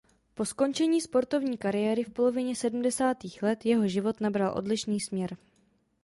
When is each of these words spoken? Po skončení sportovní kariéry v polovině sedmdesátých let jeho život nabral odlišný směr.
Po 0.33 0.45
skončení 0.45 1.01
sportovní 1.01 1.57
kariéry 1.57 2.03
v 2.03 2.09
polovině 2.09 2.55
sedmdesátých 2.55 3.43
let 3.43 3.65
jeho 3.65 3.87
život 3.87 4.21
nabral 4.21 4.57
odlišný 4.57 4.99
směr. 4.99 5.37